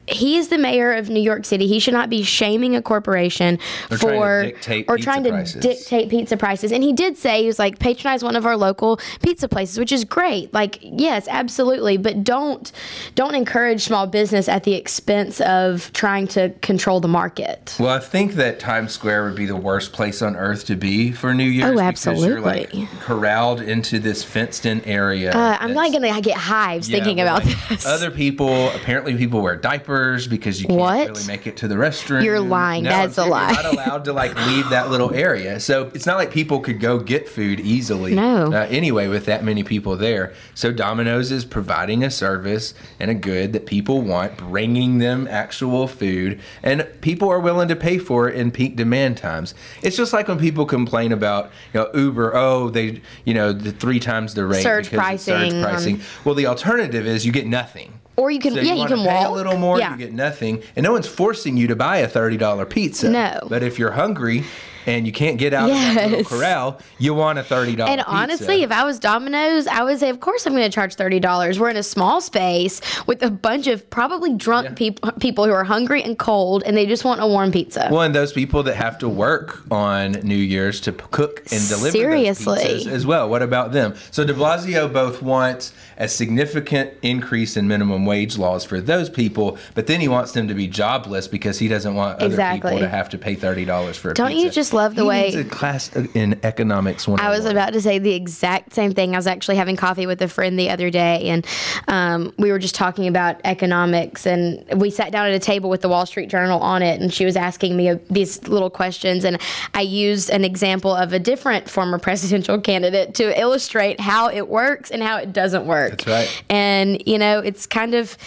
He 0.08 0.38
is 0.38 0.48
the 0.48 0.58
mayor 0.58 0.94
of 0.94 1.10
New 1.10 1.20
York 1.22 1.44
City. 1.46 1.68
He 1.68 1.80
should 1.80 1.94
not 1.94 2.10
be 2.10 2.24
shaming 2.24 2.76
a 2.76 2.82
corporation 2.82 3.60
Or 3.92 3.98
trying 3.98 4.00
to 4.00 4.18
for 4.18 4.44
dictate 4.44 4.86
or 4.88 4.98
trying 4.98 5.24
to 5.26 5.30
prices. 5.32 5.62
dictate 5.62 6.10
pizza 6.10 6.38
prices. 6.38 6.72
And 6.72 6.82
he 6.84 6.94
did 6.94 7.18
say 7.18 7.42
he 7.42 7.48
was 7.48 7.60
like 7.60 7.78
patronize 7.80 8.24
one 8.24 8.36
of 8.36 8.46
our 8.46 8.56
local 8.56 9.00
pizza 9.22 9.48
places, 9.50 9.78
which 9.78 9.92
is 9.92 10.06
great. 10.06 10.54
Like 10.54 10.80
yes, 10.82 11.28
absolutely, 11.30 11.98
but 11.98 12.24
don't 12.24 12.72
don't 13.16 13.36
encourage 13.36 13.82
small 13.84 14.08
business 14.08 14.48
at 14.48 14.64
the 14.64 14.76
expense 14.76 15.42
of 15.42 15.92
trying 15.94 16.28
to 16.30 16.52
control 16.62 17.00
the 17.02 17.08
market. 17.10 17.76
Well, 17.80 17.90
I 17.90 18.00
think 18.00 18.34
that 18.36 18.60
Times 18.60 18.94
Square 18.94 19.26
would 19.26 19.36
be 19.36 19.46
the 19.46 19.56
worst 19.58 19.92
place 19.92 20.22
on 20.22 20.36
earth 20.38 20.66
to 20.68 20.76
be 20.78 21.12
for 21.12 21.34
New 21.34 21.44
Year's. 21.44 21.72
Oh, 21.80 21.86
Because 21.88 22.06
you're 22.26 22.40
like 22.40 22.68
absolutely. 22.68 22.88
corralled 23.02 23.62
into 23.62 24.00
this 24.00 24.24
fenced 24.24 24.66
in 24.66 24.82
area. 24.86 25.32
Uh, 25.34 25.58
I'm 25.60 25.74
not 25.74 25.92
gonna 25.92 26.22
get 26.22 26.38
hives 26.38 26.90
Yeah, 26.90 26.98
thinking 26.98 27.20
about 27.20 27.44
like, 27.44 27.58
this. 27.70 27.86
Other 27.86 28.10
people, 28.10 28.70
apparently, 28.70 29.18
people 29.18 29.42
wear 29.42 29.58
diapers 29.58 29.97
because 30.30 30.62
you 30.62 30.68
can't 30.68 30.80
What? 30.80 31.08
really 31.10 31.28
make 31.28 31.48
it 31.48 31.58
to 31.58 31.68
the 31.68 31.76
restroom. 31.76 32.24
You're 32.24 32.40
lying. 32.40 32.84
No, 32.84 32.90
That's 32.90 33.18
a 33.18 33.26
lie. 33.26 33.52
You're 33.52 33.64
not 33.64 33.74
allowed 33.74 34.06
to 34.06 34.14
like 34.14 34.36
leave 34.48 34.70
that 34.70 34.90
little 34.90 35.14
area. 35.14 35.60
So 35.60 35.92
it's 35.94 36.06
not 36.06 36.18
like 36.18 36.32
people 36.32 36.60
could 36.60 36.80
go 36.80 37.00
get 37.00 37.28
food 37.28 37.60
easily. 37.60 38.16
No. 38.16 38.54
Uh, 38.54 38.68
anyway, 38.70 39.08
with 39.08 39.26
that 39.26 39.44
many 39.44 39.64
people 39.64 39.96
there, 39.96 40.34
so 40.54 40.72
Domino's 40.72 41.32
is 41.32 41.46
providing 41.46 42.04
a 42.04 42.12
service 42.12 42.74
and 43.00 43.12
a 43.12 43.16
good 43.16 43.54
that 43.54 43.66
people 43.66 44.02
want, 44.02 44.38
bringing 44.38 44.98
them 45.00 45.28
actual 45.30 45.88
food, 45.88 46.40
and 46.64 46.88
people 47.02 47.30
are 47.30 47.40
willing 47.40 47.68
to 47.68 47.76
pay 47.76 47.98
for 47.98 48.30
it 48.30 48.36
in 48.36 48.52
peak 48.52 48.76
demand 48.76 49.18
times. 49.18 49.54
It's 49.82 49.98
just 49.98 50.14
like 50.14 50.28
when 50.28 50.40
people 50.40 50.66
complain 50.66 51.12
about 51.12 51.52
you 51.74 51.82
know 51.82 51.90
Uber. 51.94 52.36
Oh, 52.36 52.70
they 52.70 53.02
you 53.26 53.34
know 53.34 53.54
the 53.54 53.72
three 53.72 54.00
times 54.00 54.34
the 54.34 54.46
rate 54.46 54.64
Surge 54.64 54.88
it's 54.88 54.90
surge 54.90 55.00
pricing, 55.00 55.54
um, 55.56 55.62
pricing. 55.64 56.02
Well, 56.24 56.36
the 56.36 56.46
alternative 56.46 57.06
is 57.06 57.26
you 57.26 57.32
get 57.32 57.48
nothing. 57.48 58.00
Or 58.18 58.32
you 58.32 58.40
can 58.40 58.54
So 58.54 58.60
yeah, 58.60 58.74
you, 58.74 58.80
wanna 58.80 58.96
can 58.96 59.06
pay 59.06 59.14
walk 59.14 59.28
a 59.30 59.32
little 59.32 59.58
more, 59.58 59.80
Yeah. 59.80 59.92
you 59.92 59.98
get 59.98 60.12
nothing, 60.14 60.62
and 60.76 60.84
no 60.84 60.92
one's 60.92 61.08
forcing 61.08 61.56
you 61.56 61.68
to 61.68 61.76
buy 61.76 61.98
a 61.98 62.08
thirty 62.08 62.36
dollar 62.38 62.66
pizza. 62.66 63.10
No. 63.10 63.40
but 63.48 63.64
if 63.64 63.80
you're 63.80 63.92
hungry 63.92 64.44
and 64.88 65.06
you 65.06 65.12
can't 65.14 65.38
get 65.38 65.54
out 65.54 65.70
of 65.70 65.76
that 65.76 66.10
little 66.10 66.24
corral, 66.26 66.80
you 66.98 67.14
want 67.14 67.38
a 67.38 67.44
thirty 67.44 67.76
dollar. 67.76 67.92
And 67.92 68.02
honestly, 68.08 68.64
if 68.64 68.72
I 68.72 68.84
was 68.84 68.98
Domino's, 69.00 69.68
I 69.68 69.84
would 69.84 70.00
say, 70.00 70.10
of 70.10 70.20
course, 70.22 70.46
I'm 70.48 70.54
going 70.54 70.64
to 70.70 70.74
charge 70.74 70.96
thirty 70.96 71.20
dollars. 71.20 71.60
We're 71.60 71.70
in 71.70 71.78
a 71.78 71.84
small 71.84 72.22
space 72.22 72.82
with 73.06 73.22
a 73.22 73.30
bunch 73.30 73.68
of 73.68 73.88
probably 73.90 74.34
drunk 74.34 74.70
Yeah. 74.70 74.74
people, 74.76 75.12
people 75.14 75.46
who 75.46 75.52
are 75.52 75.64
hungry 75.66 76.02
and 76.02 76.18
cold, 76.18 76.64
and 76.66 76.76
they 76.76 76.86
just 76.86 77.04
want 77.06 77.22
a 77.22 77.28
warm 77.28 77.52
pizza. 77.52 77.90
Well, 77.92 78.02
and 78.02 78.16
those 78.16 78.34
people 78.34 78.64
that 78.64 78.76
have 78.76 78.98
to 79.00 79.10
work 79.10 79.70
on 79.72 80.14
New 80.24 80.36
Year's 80.36 80.80
to 80.82 80.92
cook 80.94 81.40
and 81.52 81.68
deliver 81.68 81.92
Seriously. 81.92 82.88
as 82.90 83.06
well. 83.06 83.30
What 83.30 83.42
about 83.42 83.74
them? 83.74 83.94
So 84.12 84.24
De 84.24 84.34
Blasio 84.34 84.92
both 84.92 85.22
wants 85.22 85.74
a 85.98 86.08
significant 86.08 86.94
increase 87.02 87.58
in 87.58 87.68
minimum 87.68 88.06
wage 88.06 88.38
laws 88.38 88.64
for 88.64 88.80
those 88.80 89.10
people, 89.10 89.58
but 89.76 89.88
then 89.88 90.00
he 90.00 90.08
wants 90.08 90.32
them 90.32 90.48
to 90.48 90.54
be 90.54 90.68
jobless 90.68 91.28
because 91.28 91.60
he 91.60 91.68
doesn't 91.68 91.96
want 91.96 92.18
other 92.18 92.28
Exactly. 92.28 92.72
people 92.72 92.80
to 92.86 92.90
have 92.90 93.10
to 93.10 93.18
pay 93.18 93.36
thirty 93.36 93.66
dollars 93.66 93.98
for 93.98 94.12
a 94.12 94.14
Don't 94.14 94.30
pizza. 94.30 94.46
you 94.46 94.52
just 94.52 94.74
love 94.78 94.96
the 94.96 95.02
He 95.02 95.08
way 95.08 95.24
needs 95.24 95.36
a 95.36 95.44
class 95.44 95.94
in 95.96 96.40
economics. 96.44 97.08
I 97.08 97.30
was 97.30 97.46
about 97.46 97.74
to 97.74 97.82
say 97.82 98.00
the 98.00 98.14
exact 98.14 98.74
same 98.74 98.94
thing. 98.94 99.14
I 99.14 99.18
was 99.18 99.28
actually 99.28 99.58
having 99.58 99.76
coffee 99.76 100.06
with 100.06 100.22
a 100.22 100.28
friend 100.28 100.58
the 100.58 100.70
other 100.70 100.90
day, 100.90 101.30
and 101.30 101.46
um, 101.88 102.34
we 102.38 102.52
were 102.52 102.60
just 102.60 102.76
talking 102.76 103.08
about 103.08 103.42
economics. 103.44 104.26
And 104.26 104.64
we 104.80 104.90
sat 104.90 105.12
down 105.12 105.28
at 105.28 105.34
a 105.34 105.40
table 105.40 105.70
with 105.70 105.82
the 105.82 105.90
Wall 105.90 106.06
Street 106.06 106.30
Journal 106.30 106.60
on 106.62 106.82
it, 106.82 107.02
and 107.02 107.14
she 107.14 107.26
was 107.26 107.36
asking 107.36 107.76
me 107.76 107.90
uh, 107.90 107.98
these 108.10 108.48
little 108.48 108.70
questions. 108.70 109.26
And 109.26 109.42
I 109.74 109.82
used 109.82 110.30
an 110.30 110.46
example 110.46 110.94
of 110.94 111.12
a 111.14 111.20
different 111.20 111.70
former 111.70 112.00
presidential 112.08 112.60
candidate 112.62 113.16
to 113.16 113.40
illustrate 113.40 114.00
how 114.00 114.30
it 114.30 114.48
works 114.48 114.92
and 114.92 115.02
how 115.02 115.18
it 115.18 115.34
doesn't 115.34 115.66
work. 115.66 116.04
That's 116.04 116.08
right. 116.08 116.44
And 116.50 117.02
you 117.06 117.18
know, 117.18 117.40
it's 117.40 117.66
kind 117.66 117.96
of, 117.96 118.18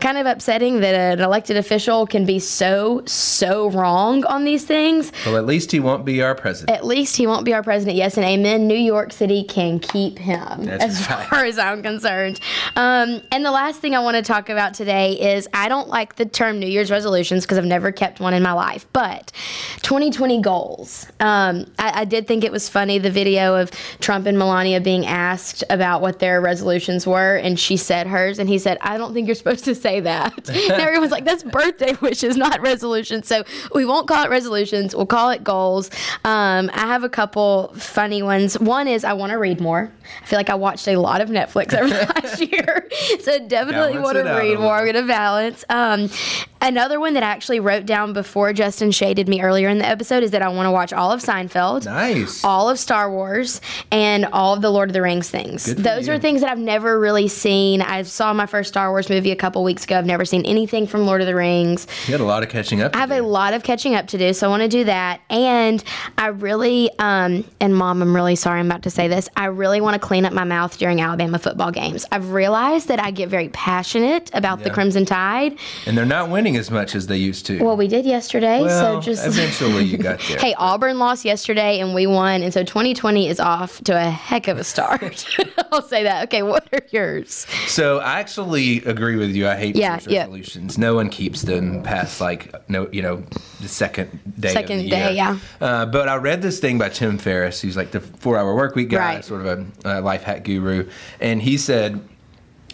kind 0.00 0.18
of 0.18 0.26
upsetting 0.26 0.80
that 0.80 0.94
an 0.94 1.20
elected 1.20 1.56
official 1.56 2.06
can 2.06 2.24
be 2.24 2.38
so 2.38 3.02
so 3.06 3.70
wrong 3.70 4.24
on 4.24 4.44
these 4.44 4.64
things. 4.64 5.12
Well, 5.26 5.36
at 5.36 5.46
least 5.46 5.70
he 5.70 5.80
won't 5.88 6.04
be 6.04 6.22
our 6.22 6.34
president. 6.34 6.76
At 6.76 6.84
least 6.84 7.16
he 7.16 7.26
won't 7.26 7.44
be 7.46 7.54
our 7.54 7.62
president. 7.62 7.96
Yes, 7.96 8.16
and 8.18 8.26
amen. 8.26 8.68
New 8.68 8.76
York 8.76 9.10
City 9.10 9.42
can 9.42 9.78
keep 9.78 10.18
him, 10.18 10.64
That's 10.64 10.84
as 10.84 11.08
right. 11.10 11.26
far 11.28 11.44
as 11.46 11.58
I'm 11.58 11.82
concerned. 11.82 12.40
Um, 12.76 13.22
and 13.32 13.44
the 13.44 13.50
last 13.50 13.80
thing 13.80 13.94
I 13.94 14.00
want 14.00 14.16
to 14.16 14.22
talk 14.22 14.50
about 14.50 14.74
today 14.74 15.34
is 15.34 15.48
I 15.54 15.68
don't 15.70 15.88
like 15.88 16.16
the 16.16 16.26
term 16.26 16.58
New 16.58 16.66
Year's 16.66 16.90
resolutions 16.90 17.44
because 17.44 17.56
I've 17.56 17.64
never 17.64 17.90
kept 17.90 18.20
one 18.20 18.34
in 18.34 18.42
my 18.42 18.52
life. 18.52 18.86
But 18.92 19.32
2020 19.82 20.42
goals. 20.42 21.06
Um, 21.20 21.64
I, 21.78 22.02
I 22.02 22.04
did 22.04 22.26
think 22.26 22.44
it 22.44 22.52
was 22.52 22.68
funny 22.68 22.98
the 22.98 23.10
video 23.10 23.54
of 23.54 23.70
Trump 24.00 24.26
and 24.26 24.38
Melania 24.38 24.80
being 24.80 25.06
asked 25.06 25.64
about 25.70 26.02
what 26.02 26.18
their 26.18 26.40
resolutions 26.42 27.06
were, 27.06 27.36
and 27.36 27.58
she 27.58 27.78
said 27.78 28.06
hers, 28.06 28.38
and 28.38 28.48
he 28.48 28.58
said, 28.58 28.76
"I 28.82 28.98
don't 28.98 29.14
think 29.14 29.26
you're 29.26 29.34
supposed 29.34 29.64
to 29.64 29.74
say 29.74 30.00
that." 30.00 30.48
and 30.48 30.72
everyone's 30.82 31.12
like, 31.12 31.24
"That's 31.24 31.42
birthday 31.42 31.94
wishes, 32.02 32.36
not 32.36 32.60
resolutions." 32.60 33.26
So 33.26 33.44
we 33.74 33.86
won't 33.86 34.06
call 34.06 34.24
it 34.24 34.28
resolutions. 34.28 34.94
We'll 34.94 35.06
call 35.06 35.30
it 35.30 35.42
goals. 35.42 35.77
Um, 36.24 36.70
I 36.74 36.86
have 36.86 37.04
a 37.04 37.08
couple 37.08 37.72
funny 37.76 38.22
ones. 38.22 38.58
One 38.58 38.88
is 38.88 39.04
I 39.04 39.12
want 39.14 39.30
to 39.30 39.38
read 39.38 39.60
more. 39.60 39.90
I 40.22 40.26
feel 40.26 40.38
like 40.38 40.50
I 40.50 40.54
watched 40.54 40.88
a 40.88 40.96
lot 40.96 41.20
of 41.20 41.28
Netflix 41.28 41.74
over 41.74 41.88
the 41.88 42.12
last 42.22 42.40
year, 42.40 42.88
so 43.20 43.38
definitely 43.46 43.98
want 43.98 44.16
to 44.16 44.24
read 44.24 44.58
more. 44.58 44.74
I'm 44.76 44.86
gonna 44.86 45.06
balance. 45.06 45.64
Um, 45.68 46.10
another 46.60 46.98
one 47.00 47.14
that 47.14 47.22
I 47.22 47.26
actually 47.28 47.60
wrote 47.60 47.86
down 47.86 48.12
before 48.12 48.52
Justin 48.52 48.90
shaded 48.90 49.28
me 49.28 49.40
earlier 49.40 49.68
in 49.68 49.78
the 49.78 49.86
episode 49.86 50.22
is 50.22 50.30
that 50.32 50.42
I 50.42 50.48
want 50.48 50.66
to 50.66 50.70
watch 50.70 50.92
all 50.92 51.10
of 51.12 51.20
Seinfeld 51.20 51.84
Nice. 51.84 52.44
all 52.44 52.68
of 52.68 52.78
Star 52.78 53.10
Wars 53.10 53.60
and 53.90 54.26
all 54.26 54.54
of 54.54 54.62
the 54.62 54.70
Lord 54.70 54.88
of 54.88 54.92
the 54.92 55.02
Rings 55.02 55.28
things. 55.30 55.64
Those 55.74 56.06
you. 56.06 56.12
are 56.14 56.18
things 56.18 56.40
that 56.40 56.50
I've 56.50 56.58
never 56.58 56.98
really 56.98 57.28
seen. 57.28 57.82
I 57.82 58.02
saw 58.02 58.32
my 58.32 58.46
first 58.46 58.68
Star 58.68 58.90
Wars 58.90 59.08
movie 59.08 59.30
a 59.30 59.36
couple 59.36 59.62
weeks 59.64 59.84
ago. 59.84 59.98
I've 59.98 60.06
never 60.06 60.24
seen 60.24 60.44
anything 60.46 60.86
from 60.86 61.06
Lord 61.06 61.20
of 61.20 61.26
the 61.26 61.34
Rings. 61.34 61.86
You 62.06 62.12
had 62.12 62.20
a 62.20 62.24
lot 62.24 62.42
of 62.42 62.48
catching 62.48 62.80
up. 62.82 62.94
I 62.94 62.98
have 62.98 63.10
a 63.12 63.20
lot 63.20 63.54
of 63.54 63.62
catching 63.62 63.94
up 63.94 64.06
to 64.08 64.18
do, 64.18 64.32
so 64.32 64.46
I 64.46 64.50
want 64.50 64.62
to 64.62 64.68
do 64.68 64.84
that. 64.84 65.20
And 65.30 65.82
I 66.16 66.28
really, 66.28 66.90
um, 66.98 67.44
and 67.60 67.74
mom, 67.76 68.02
I'm 68.02 68.14
really 68.14 68.36
sorry 68.36 68.60
I'm 68.60 68.66
about 68.66 68.82
to 68.82 68.90
say 68.90 69.08
this. 69.08 69.28
I 69.36 69.46
really 69.46 69.80
want 69.80 69.94
to 70.00 70.06
clean 70.06 70.24
up 70.24 70.32
my 70.32 70.44
mouth 70.44 70.76
during 70.78 71.00
Alabama 71.00 71.38
football 71.38 71.70
games. 71.70 72.04
I've 72.12 72.30
realized 72.32 72.88
that 72.88 73.00
I 73.00 73.10
get 73.10 73.28
very 73.28 73.48
passionate 73.50 74.30
about 74.34 74.62
the 74.62 74.70
Crimson 74.70 75.04
Tide. 75.04 75.56
and 75.86 75.96
they're 75.96 76.04
not 76.04 76.30
winning 76.30 76.47
as 76.56 76.70
much 76.70 76.94
as 76.94 77.06
they 77.06 77.16
used 77.16 77.46
to. 77.46 77.62
Well, 77.62 77.76
we 77.76 77.88
did 77.88 78.06
yesterday, 78.06 78.62
Well, 78.62 79.00
so 79.00 79.04
just 79.04 79.26
eventually 79.26 79.84
you 79.84 79.98
got 79.98 80.18
there. 80.28 80.38
Hey, 80.38 80.54
Auburn 80.54 80.98
lost 80.98 81.24
yesterday 81.24 81.80
and 81.80 81.94
we 81.94 82.06
won, 82.06 82.42
and 82.42 82.52
so 82.52 82.62
2020 82.64 83.28
is 83.28 83.38
off 83.40 83.82
to 83.84 83.92
a 83.96 84.10
heck 84.10 84.48
of 84.48 84.58
a 84.58 84.64
start. 84.64 85.26
I'll 85.72 85.82
say 85.82 86.02
that. 86.04 86.24
Okay, 86.24 86.42
what 86.42 86.66
are 86.72 86.80
yours? 86.90 87.46
So 87.66 87.98
I 87.98 88.20
actually 88.20 88.78
agree 88.84 89.16
with 89.16 89.30
you. 89.36 89.46
I 89.48 89.56
hate 89.56 89.76
Yeah, 89.76 89.88
New 89.88 89.92
Year's 89.94 90.06
yeah. 90.06 90.18
resolutions. 90.20 90.78
No 90.78 90.94
one 90.94 91.08
keeps 91.10 91.42
them 91.42 91.82
past 91.82 92.20
like 92.20 92.54
no, 92.68 92.88
you 92.92 93.02
know, 93.02 93.22
the 93.60 93.68
second 93.68 94.18
day. 94.38 94.52
Second 94.52 94.78
of 94.78 94.84
the 94.84 94.90
day, 94.90 95.04
year. 95.06 95.12
yeah. 95.16 95.38
Uh, 95.60 95.86
but 95.86 96.08
I 96.08 96.16
read 96.16 96.42
this 96.42 96.60
thing 96.60 96.78
by 96.78 96.88
Tim 96.88 97.18
Ferriss, 97.18 97.60
who's 97.60 97.76
like 97.76 97.90
the 97.90 98.00
four-hour 98.00 98.54
work 98.54 98.74
week 98.74 98.90
guy, 98.90 99.14
Right. 99.16 99.24
sort 99.24 99.44
of 99.46 99.46
a 99.84 99.98
uh, 99.98 100.00
life 100.02 100.22
hack 100.22 100.44
guru, 100.44 100.88
and 101.20 101.42
he 101.42 101.58
said. 101.58 102.00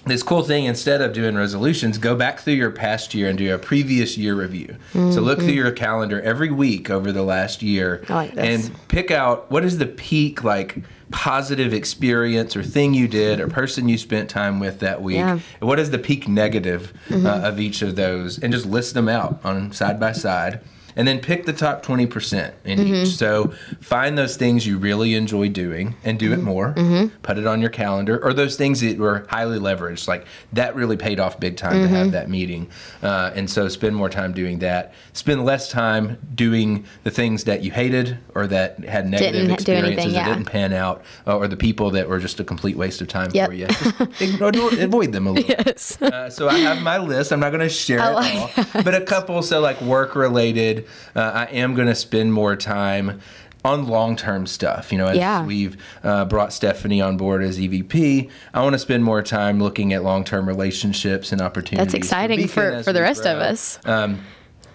This 0.06 0.22
cool 0.22 0.42
thing, 0.42 0.64
instead 0.66 1.00
of 1.00 1.12
doing 1.14 1.34
resolutions, 1.34 1.96
go 1.96 2.14
back 2.14 2.40
through 2.40 2.54
your 2.54 2.70
past 2.70 3.14
year 3.14 3.28
and 3.28 3.38
do 3.38 3.54
a 3.54 3.58
previous 3.58 4.18
year 4.18 4.34
review. 4.34 4.76
So 4.92 5.20
look 5.22 5.38
through 5.38 5.48
your 5.52 5.72
calendar 5.72 6.20
every 6.20 6.50
week 6.50 6.90
over 6.90 7.10
the 7.12 7.22
last 7.22 7.62
year 7.62 8.02
Mm-hmm. 8.04 8.12
Like 8.12 8.32
and 8.36 8.70
pick 8.88 9.10
out 9.10 9.50
what 9.50 9.64
is 9.64 9.78
the 9.78 9.86
peak 9.86 10.44
like 10.44 10.82
positive 11.10 11.72
experience 11.72 12.56
or 12.56 12.62
thing 12.62 12.92
you 12.92 13.06
did 13.08 13.38
or 13.40 13.46
person 13.48 13.88
you 13.88 13.96
spent 13.96 14.28
time 14.28 14.58
with 14.58 14.80
that 14.80 15.00
week 15.02 15.16
Yeah. 15.16 15.38
what 15.60 15.78
is 15.78 15.90
the 15.90 15.98
peak 15.98 16.26
negative 16.28 16.92
Mm-hmm. 17.08 17.26
uh, 17.26 17.40
of 17.48 17.60
each 17.60 17.82
of 17.82 17.94
those 17.96 18.38
and 18.38 18.52
just 18.52 18.66
list 18.66 18.94
them 18.94 19.08
out 19.08 19.40
on 19.44 19.72
side 19.72 20.00
by 20.00 20.12
side 20.12 20.60
and 20.96 21.06
then 21.08 21.18
pick 21.20 21.44
the 21.44 21.52
top 21.52 21.84
20% 21.84 22.52
in 22.64 22.78
Mm-hmm. 22.78 22.94
each 22.94 23.08
so 23.16 23.52
find 23.80 24.16
those 24.18 24.36
things 24.36 24.66
you 24.66 24.78
really 24.78 25.14
enjoy 25.14 25.48
doing 25.48 25.94
and 26.04 26.18
do 26.18 26.32
it 26.32 26.36
Mm-hmm. 26.36 26.44
more 26.44 27.10
put 27.22 27.38
it 27.38 27.46
on 27.46 27.60
your 27.60 27.70
calendar 27.70 28.22
or 28.24 28.32
those 28.32 28.56
things 28.56 28.80
that 28.80 28.98
were 28.98 29.26
highly 29.28 29.58
leveraged 29.58 30.06
like 30.08 30.26
that 30.52 30.74
really 30.74 30.96
paid 30.96 31.18
off 31.20 31.38
big 31.40 31.56
time 31.56 31.72
to 31.72 31.78
Mm-hmm. 31.86 31.94
have 31.94 32.12
that 32.12 32.28
meeting 32.28 32.68
uh, 33.02 33.30
and 33.34 33.48
so 33.50 33.68
spend 33.68 33.94
more 33.96 34.08
time 34.08 34.32
doing 34.32 34.58
that 34.60 34.92
spend 35.12 35.44
less 35.44 35.68
time 35.70 36.16
doing 36.34 36.84
the 37.04 37.10
things 37.10 37.44
that 37.44 37.62
you 37.62 37.70
hated 37.70 38.18
or 38.34 38.46
that 38.46 38.78
had 38.84 39.06
negative 39.08 39.48
Didn't 39.48 39.64
do 39.64 39.72
anything, 39.72 39.84
experiences 39.84 40.12
that 40.14 40.28
didn't 40.28 40.44
pan 40.46 40.72
out 40.72 41.02
uh, 41.26 41.36
or 41.36 41.48
the 41.48 41.56
people 41.56 41.90
that 41.92 42.08
were 42.08 42.18
just 42.18 42.40
a 42.40 42.44
complete 42.44 42.76
waste 42.76 43.00
of 43.00 43.08
time 43.08 43.30
Yep. 43.34 43.48
for 43.48 43.54
you 43.54 43.66
Just 43.66 44.00
avoid, 44.82 45.12
them 45.12 45.26
a 45.26 45.32
little 45.32 45.48
Yes. 45.66 46.00
uh, 46.00 46.30
so 46.30 46.48
I 46.48 46.58
have 46.58 46.82
my 46.82 46.98
list. 46.98 47.32
I'm 47.32 47.40
not 47.40 47.50
going 47.50 47.60
to 47.60 47.68
share 47.68 48.00
I 48.00 48.10
it 48.10 48.58
all, 48.58 48.64
but 48.82 48.94
a 48.94 49.00
couple. 49.00 49.42
So 49.42 49.60
like 49.60 49.80
work 49.80 50.14
related, 50.14 50.83
uh, 51.14 51.20
I 51.20 51.44
am 51.46 51.74
going 51.74 51.88
to 51.88 51.94
spend 51.94 52.32
more 52.32 52.56
time 52.56 53.20
on 53.64 53.86
long 53.86 54.14
term 54.14 54.46
stuff. 54.46 54.92
You 54.92 54.98
know, 54.98 55.06
as 55.06 55.16
Yeah. 55.16 55.44
we've 55.44 55.76
uh, 56.02 56.26
brought 56.26 56.52
Stephanie 56.52 57.00
on 57.00 57.16
board 57.16 57.42
as 57.42 57.58
EVP, 57.58 58.30
I 58.52 58.62
want 58.62 58.74
to 58.74 58.78
spend 58.78 59.04
more 59.04 59.22
time 59.22 59.60
looking 59.60 59.92
at 59.92 60.02
long 60.02 60.24
term 60.24 60.46
relationships 60.46 61.32
and 61.32 61.40
opportunities. 61.40 61.92
That's 61.92 61.94
exciting 61.94 62.36
Beacon 62.38 62.48
for, 62.52 62.82
for 62.82 62.92
the 62.92 63.00
rest 63.00 63.24
of 63.26 63.38
us. 63.38 63.78
Um, 63.84 64.20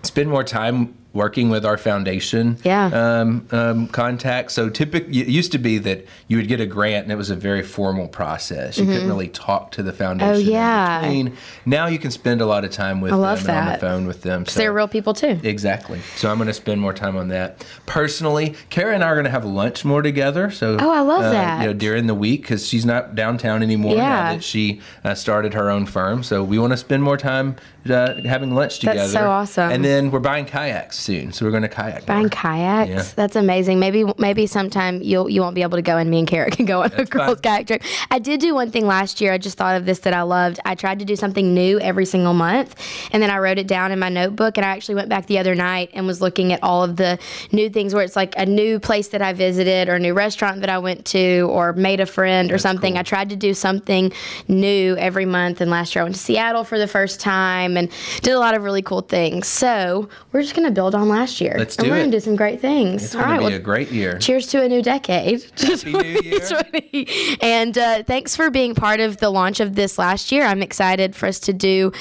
spend 0.03 0.29
more 0.29 0.43
time 0.43 0.95
working 1.11 1.49
with 1.49 1.65
our 1.65 1.75
foundation 1.77 2.55
Yeah. 2.63 2.85
um, 2.93 3.47
um, 3.51 3.87
contacts. 3.87 4.53
So 4.53 4.69
typically, 4.69 5.19
it 5.21 5.27
used 5.27 5.51
to 5.53 5.57
be 5.57 5.79
that 5.79 6.05
you 6.27 6.37
would 6.37 6.47
get 6.47 6.61
a 6.61 6.67
grant 6.67 7.03
and 7.03 7.11
it 7.11 7.15
was 7.15 7.31
a 7.31 7.35
very 7.35 7.63
formal 7.63 8.07
process. 8.07 8.77
You 8.77 8.85
couldn't 8.85 9.07
really 9.07 9.27
talk 9.29 9.71
to 9.71 9.83
the 9.83 9.91
foundation. 9.91 10.29
in 10.35 10.39
Mm-hmm. 10.41 10.49
Oh, 10.49 10.51
yeah. 10.51 11.01
between. 11.01 11.37
Now 11.65 11.87
you 11.87 11.97
can 11.97 12.11
spend 12.11 12.41
a 12.41 12.45
lot 12.45 12.63
of 12.63 12.69
time 12.71 13.01
with 13.01 13.11
I 13.11 13.15
them 13.15 13.21
love 13.21 13.39
and 13.39 13.49
on 13.49 13.65
the 13.65 13.71
that. 13.71 13.81
phone 13.81 14.05
with 14.05 14.21
them. 14.21 14.45
So 14.45 14.59
They're 14.59 14.71
real 14.71 14.87
people 14.87 15.13
too. 15.15 15.39
Exactly. 15.43 15.99
So 16.15 16.29
I'm 16.29 16.37
going 16.37 16.47
to 16.47 16.53
spend 16.53 16.79
more 16.79 16.93
time 16.93 17.15
on 17.17 17.29
that. 17.29 17.65
Personally, 17.87 18.55
Kara 18.69 18.93
and 18.93 19.03
I 19.03 19.07
are 19.07 19.15
going 19.15 19.25
to 19.25 19.31
have 19.31 19.45
lunch 19.45 19.83
more 19.83 20.03
together. 20.03 20.51
So 20.51 20.77
Oh, 20.79 20.91
I 20.91 20.99
love 21.01 21.23
uh, 21.23 21.31
that. 21.31 21.61
You 21.61 21.67
know, 21.67 21.73
during 21.73 22.05
the 22.05 22.13
week 22.15 22.41
because 22.43 22.67
she's 22.67 22.85
not 22.85 23.15
downtown 23.15 23.63
anymore 23.63 23.95
Yeah. 23.95 24.09
now 24.09 24.33
that 24.33 24.43
she 24.43 24.79
uh, 25.03 25.15
started 25.15 25.55
her 25.55 25.71
own 25.71 25.87
firm. 25.87 26.21
So 26.21 26.43
we 26.43 26.59
want 26.59 26.71
to 26.71 26.77
spend 26.77 27.01
more 27.01 27.17
time 27.17 27.55
uh, 27.89 28.21
having 28.23 28.53
lunch 28.53 28.79
together. 28.79 28.99
That's 28.99 29.13
so 29.13 29.29
awesome. 29.29 29.71
And 29.71 29.83
then 29.83 30.11
we're 30.11 30.19
buying 30.19 30.45
kayaks 30.45 30.99
soon, 30.99 31.31
so 31.31 31.45
we're 31.45 31.51
going 31.51 31.63
to 31.63 31.69
kayak. 31.69 32.05
Buying 32.05 32.23
more. 32.23 32.29
kayaks. 32.29 32.89
Yeah. 32.89 33.13
That's 33.15 33.35
amazing. 33.35 33.79
Maybe 33.79 34.05
maybe 34.17 34.47
sometime 34.47 35.01
you'll 35.01 35.29
you 35.29 35.41
won't 35.41 35.55
be 35.55 35.61
able 35.61 35.77
to 35.77 35.81
go 35.81 35.97
and 35.97 36.09
me 36.09 36.19
and 36.19 36.27
Kara 36.27 36.49
can 36.51 36.65
go 36.65 36.83
on 36.83 36.91
a 36.93 37.05
girls 37.05 37.39
fine. 37.41 37.41
kayak 37.41 37.67
trip. 37.67 37.83
I 38.11 38.19
did 38.19 38.39
do 38.39 38.53
one 38.53 38.71
thing 38.71 38.85
last 38.85 39.21
year. 39.21 39.33
I 39.33 39.37
just 39.37 39.57
thought 39.57 39.77
of 39.77 39.85
this 39.85 39.99
that 39.99 40.13
I 40.13 40.23
loved. 40.23 40.59
I 40.65 40.75
tried 40.75 40.99
to 40.99 41.05
do 41.05 41.15
something 41.15 41.53
new 41.53 41.79
every 41.79 42.05
single 42.05 42.33
month, 42.33 42.75
and 43.11 43.23
then 43.23 43.29
I 43.29 43.37
wrote 43.37 43.57
it 43.57 43.67
down 43.67 43.91
in 43.91 43.99
my 43.99 44.09
notebook. 44.09 44.57
And 44.57 44.65
I 44.65 44.69
actually 44.69 44.95
went 44.95 45.09
back 45.09 45.27
the 45.27 45.39
other 45.39 45.55
night 45.55 45.89
and 45.93 46.05
was 46.05 46.21
looking 46.21 46.51
at 46.51 46.61
all 46.63 46.83
of 46.83 46.97
the 46.97 47.17
new 47.51 47.69
things 47.69 47.93
where 47.93 48.03
it's 48.03 48.15
like 48.15 48.33
a 48.37 48.45
new 48.45 48.79
place 48.79 49.09
that 49.09 49.21
I 49.21 49.33
visited 49.33 49.89
or 49.89 49.95
a 49.95 49.99
new 49.99 50.13
restaurant 50.13 50.61
that 50.61 50.69
I 50.69 50.79
went 50.79 51.05
to 51.07 51.47
or 51.49 51.73
made 51.73 51.99
a 51.99 52.05
friend 52.05 52.51
or 52.51 52.57
something. 52.57 52.93
cool. 52.93 52.99
I 52.99 53.03
tried 53.03 53.29
to 53.29 53.35
do 53.35 53.53
something 53.53 54.11
new 54.47 54.95
every 54.97 55.25
month. 55.25 55.61
And 55.61 55.71
last 55.71 55.95
year 55.95 56.01
I 56.01 56.03
went 56.03 56.15
to 56.15 56.21
Seattle 56.21 56.63
for 56.63 56.77
the 56.77 56.87
first 56.87 57.19
time 57.19 57.68
and 57.77 57.89
did 58.21 58.33
a 58.33 58.39
lot 58.39 58.55
of 58.55 58.63
really 58.63 58.81
cool 58.81 59.01
things. 59.01 59.47
So 59.47 60.09
we're 60.31 60.41
just 60.41 60.55
gonna 60.55 60.71
build 60.71 60.95
on 60.95 61.09
last 61.09 61.41
year. 61.41 61.55
Let's 61.57 61.77
and 61.77 61.87
we're 61.89 61.95
it. 61.97 61.99
gonna 62.01 62.11
do 62.11 62.19
some 62.19 62.35
great 62.35 62.59
things. 62.61 63.03
It's 63.05 63.13
going 63.15 63.25
right. 63.25 63.33
to 63.35 63.39
be 63.39 63.45
Well, 63.45 63.53
a 63.55 63.59
great 63.59 63.91
year. 63.91 64.17
cheers 64.19 64.47
to 64.47 64.63
a 64.63 64.67
new 64.69 64.81
decade. 64.81 65.43
Happy 65.59 65.91
New 65.91 66.03
Year. 66.23 67.05
And 67.41 67.77
uh, 67.77 68.03
thanks 68.03 68.35
for 68.35 68.49
being 68.49 68.75
part 68.75 68.99
of 68.99 69.17
the 69.17 69.29
launch 69.29 69.59
of 69.59 69.75
this 69.75 69.97
last 69.97 70.31
year. 70.31 70.43
I'm 70.45 70.61
excited 70.61 71.15
for 71.15 71.25
us 71.27 71.39
to 71.41 71.53
do 71.53 71.91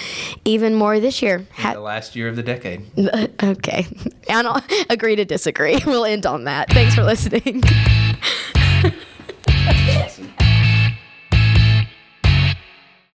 even 0.45 0.75
more 0.75 1.01
this 1.01 1.23
year. 1.23 1.47
Ha- 1.55 1.75
the 1.75 1.81
last 1.81 2.15
year 2.17 2.29
of 2.29 2.37
the 2.37 2.43
decade. 2.43 2.83
okay. 3.43 3.87
I 4.31 4.43
don't 4.43 4.65
agree 4.91 5.17
to 5.17 5.25
disagree. 5.25 5.79
We'll 5.89 6.05
end 6.05 6.27
on 6.27 6.45
that. 6.45 6.69
Thanks 6.71 6.95
for 6.95 7.03
listening. 7.03 7.63